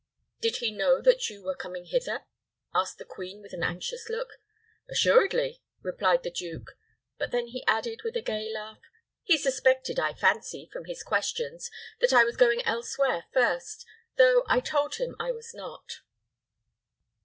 [0.39, 2.25] "Did he know that you were coming hither?"
[2.73, 4.29] asked the queen, with an anxious look.
[4.89, 6.71] "Assuredly," replied the duke;
[7.19, 8.79] but then he added, with a gay laugh,
[9.21, 11.69] "He suspected, I fancy, from his questions,
[11.99, 13.85] that I was going elsewhere first,
[14.17, 16.01] though I told him I was not."